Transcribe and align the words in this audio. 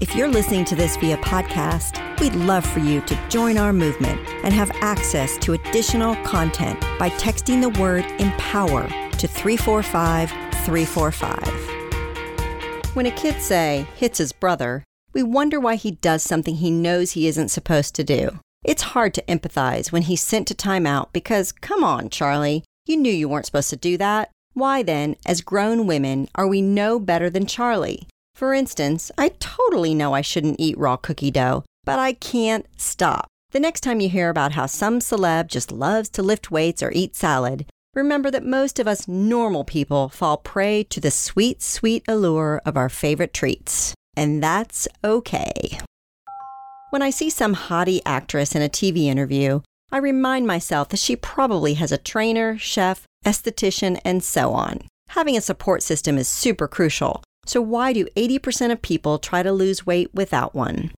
If 0.00 0.16
you're 0.16 0.28
listening 0.28 0.64
to 0.64 0.74
this 0.74 0.96
via 0.96 1.18
podcast, 1.18 2.18
we'd 2.20 2.34
love 2.34 2.64
for 2.64 2.78
you 2.78 3.02
to 3.02 3.28
join 3.28 3.58
our 3.58 3.70
movement 3.70 4.18
and 4.42 4.54
have 4.54 4.70
access 4.76 5.36
to 5.36 5.52
additional 5.52 6.16
content 6.24 6.80
by 6.98 7.10
texting 7.10 7.60
the 7.60 7.68
word 7.78 8.06
empower 8.18 8.88
to 8.88 9.28
345 9.28 10.30
345. 10.64 12.96
When 12.96 13.04
a 13.04 13.10
kid, 13.10 13.42
say, 13.42 13.86
hits 13.94 14.16
his 14.16 14.32
brother, 14.32 14.84
we 15.12 15.22
wonder 15.22 15.60
why 15.60 15.74
he 15.74 15.90
does 15.90 16.22
something 16.22 16.54
he 16.54 16.70
knows 16.70 17.10
he 17.10 17.26
isn't 17.26 17.50
supposed 17.50 17.94
to 17.96 18.02
do. 18.02 18.38
It's 18.64 18.80
hard 18.80 19.12
to 19.14 19.22
empathize 19.24 19.92
when 19.92 20.02
he's 20.02 20.22
sent 20.22 20.48
to 20.48 20.54
timeout 20.54 21.12
because, 21.12 21.52
come 21.52 21.84
on, 21.84 22.08
Charlie, 22.08 22.64
you 22.86 22.96
knew 22.96 23.12
you 23.12 23.28
weren't 23.28 23.44
supposed 23.44 23.68
to 23.68 23.76
do 23.76 23.98
that. 23.98 24.30
Why 24.54 24.82
then, 24.82 25.16
as 25.26 25.42
grown 25.42 25.86
women, 25.86 26.30
are 26.36 26.48
we 26.48 26.62
no 26.62 26.98
better 26.98 27.28
than 27.28 27.44
Charlie? 27.44 28.08
For 28.40 28.54
instance, 28.54 29.10
I 29.18 29.32
totally 29.38 29.92
know 29.92 30.14
I 30.14 30.22
shouldn't 30.22 30.58
eat 30.58 30.78
raw 30.78 30.96
cookie 30.96 31.30
dough, 31.30 31.62
but 31.84 31.98
I 31.98 32.14
can't 32.14 32.64
stop. 32.78 33.26
The 33.50 33.60
next 33.60 33.82
time 33.82 34.00
you 34.00 34.08
hear 34.08 34.30
about 34.30 34.52
how 34.52 34.64
some 34.64 34.98
celeb 35.00 35.48
just 35.48 35.70
loves 35.70 36.08
to 36.08 36.22
lift 36.22 36.50
weights 36.50 36.82
or 36.82 36.90
eat 36.90 37.14
salad, 37.14 37.66
remember 37.92 38.30
that 38.30 38.42
most 38.42 38.78
of 38.78 38.88
us 38.88 39.06
normal 39.06 39.62
people 39.62 40.08
fall 40.08 40.38
prey 40.38 40.84
to 40.84 41.00
the 41.00 41.10
sweet, 41.10 41.60
sweet 41.60 42.02
allure 42.08 42.62
of 42.64 42.78
our 42.78 42.88
favorite 42.88 43.34
treats. 43.34 43.94
And 44.16 44.42
that's 44.42 44.88
okay. 45.04 45.78
When 46.88 47.02
I 47.02 47.10
see 47.10 47.28
some 47.28 47.52
haughty 47.52 48.00
actress 48.06 48.54
in 48.54 48.62
a 48.62 48.70
TV 48.70 49.04
interview, 49.04 49.60
I 49.92 49.98
remind 49.98 50.46
myself 50.46 50.88
that 50.88 51.00
she 51.00 51.14
probably 51.14 51.74
has 51.74 51.92
a 51.92 51.98
trainer, 51.98 52.56
chef, 52.56 53.04
esthetician, 53.22 54.00
and 54.02 54.24
so 54.24 54.54
on. 54.54 54.80
Having 55.08 55.36
a 55.36 55.42
support 55.42 55.82
system 55.82 56.16
is 56.16 56.26
super 56.26 56.66
crucial, 56.66 57.22
so, 57.46 57.60
why 57.60 57.92
do 57.92 58.06
80% 58.16 58.70
of 58.70 58.82
people 58.82 59.18
try 59.18 59.42
to 59.42 59.52
lose 59.52 59.86
weight 59.86 60.14
without 60.14 60.54
one? 60.54 60.92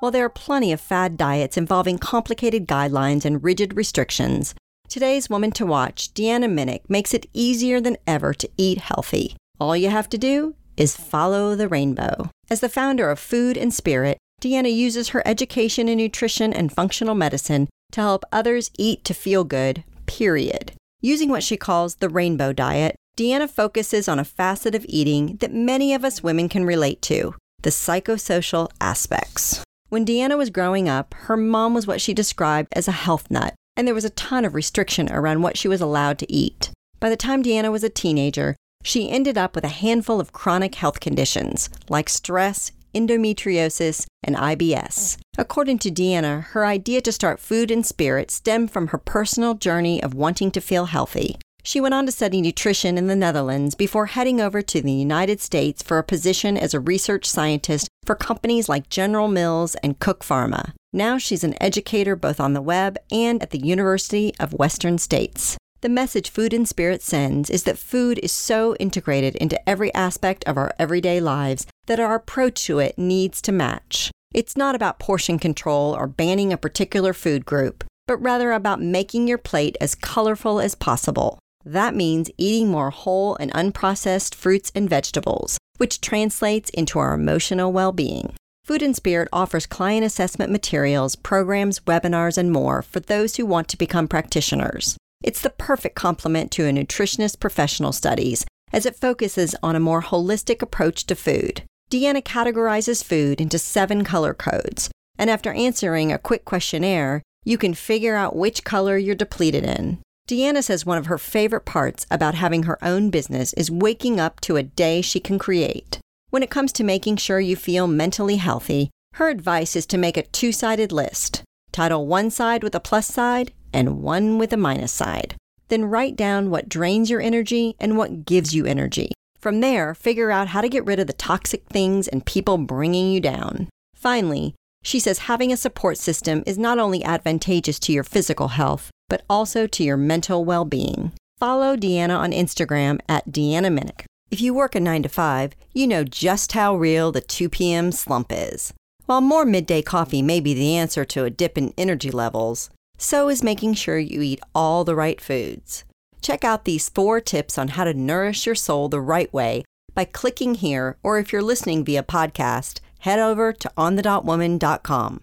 While 0.00 0.10
there 0.10 0.24
are 0.24 0.30
plenty 0.30 0.72
of 0.72 0.80
fad 0.80 1.16
diets 1.16 1.56
involving 1.56 1.98
complicated 1.98 2.66
guidelines 2.66 3.24
and 3.24 3.44
rigid 3.44 3.76
restrictions, 3.76 4.54
today's 4.88 5.28
Woman 5.28 5.50
to 5.52 5.66
Watch, 5.66 6.12
Deanna 6.14 6.46
Minich, 6.46 6.88
makes 6.88 7.12
it 7.12 7.26
easier 7.32 7.80
than 7.80 7.98
ever 8.06 8.32
to 8.34 8.48
eat 8.56 8.78
healthy. 8.78 9.36
All 9.60 9.76
you 9.76 9.90
have 9.90 10.08
to 10.10 10.18
do 10.18 10.54
is 10.76 10.96
follow 10.96 11.54
the 11.54 11.68
rainbow. 11.68 12.30
As 12.50 12.60
the 12.60 12.68
founder 12.68 13.10
of 13.10 13.18
Food 13.18 13.56
and 13.56 13.72
Spirit, 13.72 14.18
Deanna 14.40 14.74
uses 14.74 15.10
her 15.10 15.22
education 15.26 15.88
in 15.88 15.98
nutrition 15.98 16.52
and 16.52 16.72
functional 16.72 17.14
medicine 17.14 17.68
to 17.92 18.00
help 18.00 18.24
others 18.32 18.70
eat 18.76 19.04
to 19.04 19.14
feel 19.14 19.44
good, 19.44 19.84
period. 20.06 20.72
Using 21.00 21.28
what 21.28 21.44
she 21.44 21.56
calls 21.56 21.96
the 21.96 22.08
rainbow 22.08 22.52
diet, 22.52 22.96
Deanna 23.16 23.48
focuses 23.48 24.08
on 24.08 24.18
a 24.18 24.24
facet 24.24 24.74
of 24.74 24.86
eating 24.88 25.36
that 25.40 25.52
many 25.52 25.92
of 25.92 26.02
us 26.02 26.22
women 26.22 26.48
can 26.48 26.64
relate 26.64 27.02
to 27.02 27.34
the 27.60 27.70
psychosocial 27.70 28.70
aspects. 28.80 29.62
When 29.90 30.06
Deanna 30.06 30.38
was 30.38 30.48
growing 30.48 30.88
up, 30.88 31.14
her 31.14 31.36
mom 31.36 31.74
was 31.74 31.86
what 31.86 32.00
she 32.00 32.14
described 32.14 32.72
as 32.72 32.88
a 32.88 32.92
health 32.92 33.30
nut, 33.30 33.54
and 33.76 33.86
there 33.86 33.94
was 33.94 34.06
a 34.06 34.10
ton 34.10 34.46
of 34.46 34.54
restriction 34.54 35.12
around 35.12 35.42
what 35.42 35.58
she 35.58 35.68
was 35.68 35.82
allowed 35.82 36.18
to 36.20 36.32
eat. 36.32 36.70
By 37.00 37.10
the 37.10 37.16
time 37.16 37.42
Deanna 37.42 37.70
was 37.70 37.84
a 37.84 37.90
teenager, 37.90 38.56
she 38.82 39.10
ended 39.10 39.36
up 39.36 39.54
with 39.54 39.64
a 39.64 39.68
handful 39.68 40.18
of 40.18 40.32
chronic 40.32 40.76
health 40.76 40.98
conditions 40.98 41.68
like 41.90 42.08
stress, 42.08 42.72
endometriosis, 42.94 44.06
and 44.22 44.36
IBS. 44.36 45.18
According 45.36 45.80
to 45.80 45.90
Deanna, 45.90 46.44
her 46.46 46.64
idea 46.64 47.02
to 47.02 47.12
start 47.12 47.40
Food 47.40 47.70
and 47.70 47.84
Spirit 47.84 48.30
stemmed 48.30 48.70
from 48.70 48.88
her 48.88 48.98
personal 48.98 49.54
journey 49.54 50.02
of 50.02 50.14
wanting 50.14 50.50
to 50.52 50.60
feel 50.60 50.86
healthy. 50.86 51.36
She 51.64 51.80
went 51.80 51.94
on 51.94 52.06
to 52.06 52.12
study 52.12 52.40
nutrition 52.40 52.98
in 52.98 53.06
the 53.06 53.14
Netherlands 53.14 53.76
before 53.76 54.06
heading 54.06 54.40
over 54.40 54.62
to 54.62 54.82
the 54.82 54.92
United 54.92 55.40
States 55.40 55.80
for 55.80 55.98
a 55.98 56.04
position 56.04 56.56
as 56.56 56.74
a 56.74 56.80
research 56.80 57.24
scientist 57.24 57.88
for 58.04 58.16
companies 58.16 58.68
like 58.68 58.88
General 58.88 59.28
Mills 59.28 59.76
and 59.76 60.00
Cook 60.00 60.24
Pharma. 60.24 60.72
Now 60.92 61.18
she's 61.18 61.44
an 61.44 61.54
educator 61.62 62.16
both 62.16 62.40
on 62.40 62.52
the 62.52 62.60
web 62.60 62.98
and 63.12 63.40
at 63.40 63.50
the 63.50 63.64
University 63.64 64.34
of 64.40 64.52
Western 64.54 64.98
States. 64.98 65.56
The 65.82 65.88
message 65.88 66.30
Food 66.30 66.52
and 66.52 66.68
Spirit 66.68 67.00
sends 67.00 67.48
is 67.48 67.62
that 67.62 67.78
food 67.78 68.18
is 68.22 68.32
so 68.32 68.74
integrated 68.76 69.36
into 69.36 69.68
every 69.68 69.94
aspect 69.94 70.44
of 70.44 70.56
our 70.56 70.74
everyday 70.80 71.20
lives 71.20 71.66
that 71.86 72.00
our 72.00 72.16
approach 72.16 72.64
to 72.66 72.80
it 72.80 72.98
needs 72.98 73.40
to 73.42 73.52
match. 73.52 74.10
It's 74.34 74.56
not 74.56 74.74
about 74.74 74.98
portion 74.98 75.38
control 75.38 75.94
or 75.94 76.06
banning 76.08 76.52
a 76.52 76.56
particular 76.56 77.12
food 77.12 77.46
group, 77.46 77.84
but 78.06 78.16
rather 78.16 78.50
about 78.50 78.80
making 78.80 79.28
your 79.28 79.38
plate 79.38 79.76
as 79.80 79.94
colorful 79.94 80.60
as 80.60 80.74
possible. 80.74 81.38
That 81.64 81.94
means 81.94 82.30
eating 82.36 82.68
more 82.68 82.90
whole 82.90 83.36
and 83.36 83.52
unprocessed 83.52 84.34
fruits 84.34 84.72
and 84.74 84.88
vegetables, 84.88 85.58
which 85.76 86.00
translates 86.00 86.70
into 86.70 86.98
our 86.98 87.14
emotional 87.14 87.72
well 87.72 87.92
being. 87.92 88.34
Food 88.64 88.82
and 88.82 88.94
Spirit 88.94 89.28
offers 89.32 89.66
client 89.66 90.04
assessment 90.04 90.52
materials, 90.52 91.16
programs, 91.16 91.80
webinars, 91.80 92.38
and 92.38 92.52
more 92.52 92.82
for 92.82 93.00
those 93.00 93.36
who 93.36 93.44
want 93.44 93.68
to 93.68 93.76
become 93.76 94.06
practitioners. 94.06 94.96
It's 95.22 95.40
the 95.40 95.50
perfect 95.50 95.94
complement 95.94 96.50
to 96.52 96.66
a 96.66 96.72
nutritionist 96.72 97.40
professional 97.40 97.92
studies 97.92 98.44
as 98.72 98.86
it 98.86 98.96
focuses 98.96 99.54
on 99.62 99.76
a 99.76 99.80
more 99.80 100.02
holistic 100.02 100.62
approach 100.62 101.06
to 101.06 101.14
food. 101.14 101.62
Deanna 101.90 102.22
categorizes 102.22 103.04
food 103.04 103.40
into 103.40 103.58
seven 103.58 104.04
color 104.04 104.32
codes, 104.32 104.90
and 105.18 105.28
after 105.28 105.52
answering 105.52 106.10
a 106.10 106.18
quick 106.18 106.44
questionnaire, 106.44 107.22
you 107.44 107.58
can 107.58 107.74
figure 107.74 108.14
out 108.16 108.36
which 108.36 108.64
color 108.64 108.96
you're 108.96 109.14
depleted 109.14 109.64
in. 109.64 109.98
Deanna 110.28 110.62
says 110.62 110.86
one 110.86 110.98
of 110.98 111.06
her 111.06 111.18
favorite 111.18 111.64
parts 111.64 112.06
about 112.10 112.34
having 112.34 112.62
her 112.62 112.82
own 112.82 113.10
business 113.10 113.52
is 113.54 113.70
waking 113.70 114.20
up 114.20 114.40
to 114.40 114.56
a 114.56 114.62
day 114.62 115.02
she 115.02 115.20
can 115.20 115.38
create. 115.38 115.98
When 116.30 116.42
it 116.42 116.50
comes 116.50 116.72
to 116.72 116.84
making 116.84 117.16
sure 117.16 117.40
you 117.40 117.56
feel 117.56 117.86
mentally 117.86 118.36
healthy, 118.36 118.90
her 119.14 119.28
advice 119.28 119.76
is 119.76 119.84
to 119.86 119.98
make 119.98 120.16
a 120.16 120.22
two 120.22 120.52
sided 120.52 120.92
list. 120.92 121.42
Title 121.72 122.06
one 122.06 122.30
side 122.30 122.62
with 122.62 122.74
a 122.74 122.80
plus 122.80 123.06
side 123.06 123.52
and 123.72 124.02
one 124.02 124.38
with 124.38 124.52
a 124.52 124.56
minus 124.56 124.92
side. 124.92 125.34
Then 125.68 125.86
write 125.86 126.16
down 126.16 126.50
what 126.50 126.68
drains 126.68 127.10
your 127.10 127.20
energy 127.20 127.74
and 127.78 127.96
what 127.96 128.24
gives 128.24 128.54
you 128.54 128.64
energy. 128.64 129.12
From 129.40 129.60
there, 129.60 129.94
figure 129.94 130.30
out 130.30 130.48
how 130.48 130.60
to 130.60 130.68
get 130.68 130.84
rid 130.86 131.00
of 131.00 131.06
the 131.06 131.12
toxic 131.12 131.64
things 131.66 132.06
and 132.08 132.24
people 132.24 132.58
bringing 132.58 133.10
you 133.10 133.20
down. 133.20 133.68
Finally, 133.94 134.54
she 134.82 134.98
says 134.98 135.20
having 135.20 135.52
a 135.52 135.56
support 135.56 135.96
system 135.96 136.42
is 136.46 136.58
not 136.58 136.78
only 136.78 137.04
advantageous 137.04 137.78
to 137.78 137.92
your 137.92 138.04
physical 138.04 138.48
health, 138.48 138.90
but 139.08 139.24
also 139.30 139.66
to 139.66 139.84
your 139.84 139.96
mental 139.96 140.44
well 140.44 140.64
being. 140.64 141.12
Follow 141.38 141.76
Deanna 141.76 142.18
on 142.18 142.32
Instagram 142.32 143.00
at 143.08 143.30
Deanna 143.30 143.76
Minich. 143.76 144.04
If 144.30 144.40
you 144.40 144.54
work 144.54 144.74
a 144.74 144.80
9 144.80 145.02
to 145.02 145.08
5, 145.08 145.54
you 145.72 145.86
know 145.86 146.04
just 146.04 146.52
how 146.52 146.74
real 146.74 147.12
the 147.12 147.20
2 147.20 147.48
p.m. 147.48 147.92
slump 147.92 148.28
is. 148.30 148.72
While 149.06 149.20
more 149.20 149.44
midday 149.44 149.82
coffee 149.82 150.22
may 150.22 150.40
be 150.40 150.54
the 150.54 150.76
answer 150.76 151.04
to 151.04 151.24
a 151.24 151.30
dip 151.30 151.58
in 151.58 151.74
energy 151.76 152.10
levels, 152.10 152.70
so 152.96 153.28
is 153.28 153.42
making 153.42 153.74
sure 153.74 153.98
you 153.98 154.22
eat 154.22 154.40
all 154.54 154.84
the 154.84 154.94
right 154.94 155.20
foods. 155.20 155.84
Check 156.22 156.44
out 156.44 156.64
these 156.64 156.88
four 156.88 157.20
tips 157.20 157.58
on 157.58 157.68
how 157.68 157.84
to 157.84 157.92
nourish 157.92 158.46
your 158.46 158.54
soul 158.54 158.88
the 158.88 159.00
right 159.00 159.32
way 159.34 159.64
by 159.94 160.04
clicking 160.04 160.54
here, 160.54 160.96
or 161.02 161.18
if 161.18 161.32
you're 161.32 161.42
listening 161.42 161.84
via 161.84 162.02
podcast, 162.02 162.80
head 163.02 163.18
over 163.18 163.52
to 163.52 163.70
onthedotwoman.com. 163.76 165.20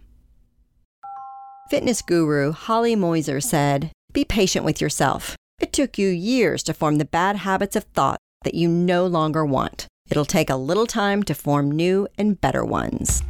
Fitness 1.70 2.02
guru 2.02 2.52
Holly 2.52 2.96
Mosier 2.96 3.40
said, 3.42 3.92
Be 4.12 4.26
patient 4.26 4.66
with 4.66 4.82
yourself. 4.82 5.36
It 5.60 5.74
took 5.74 5.98
you 5.98 6.08
years 6.08 6.64
to 6.64 6.74
form 6.74 6.98
the 6.98 7.06
bad 7.06 7.38
habits 7.38 7.76
of 7.76 7.84
thought 7.84 8.18
that 8.44 8.56
you 8.56 8.68
no 8.68 9.06
longer 9.06 9.46
want. 9.46 9.88
It'll 10.10 10.26
take 10.26 10.50
a 10.50 10.56
little 10.56 10.88
time 10.88 11.22
to 11.24 11.36
form 11.36 11.70
new 11.70 12.08
and 12.18 12.40
better 12.42 12.66
ones. 12.66 13.22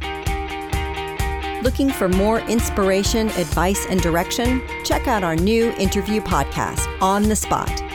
Looking 1.62 1.90
for 1.90 2.08
more 2.08 2.40
inspiration, 2.40 3.28
advice, 3.30 3.84
and 3.90 4.00
direction? 4.00 4.62
Check 4.84 5.06
out 5.06 5.22
our 5.22 5.36
new 5.36 5.72
interview 5.72 6.22
podcast, 6.22 6.86
On 7.02 7.24
the 7.24 7.36
Spot, 7.36 7.68